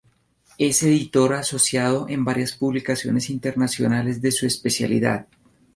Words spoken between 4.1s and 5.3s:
de su especialidad.